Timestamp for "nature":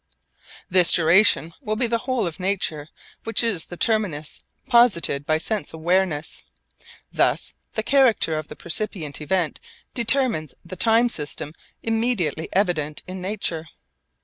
2.39-2.89, 13.21-13.67